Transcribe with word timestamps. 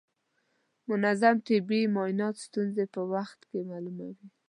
منظم 0.89 1.35
طبي 1.47 1.81
معاینات 1.95 2.35
ستونزې 2.45 2.85
په 2.93 3.01
وخت 3.13 3.39
کې 3.49 3.59
معلوموي. 3.69 4.27